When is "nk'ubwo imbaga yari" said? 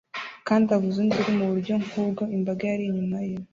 1.83-2.83